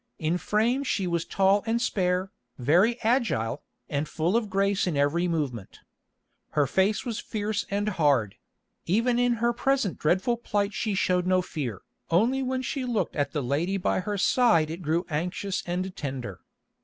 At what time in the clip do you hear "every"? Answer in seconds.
4.97-5.27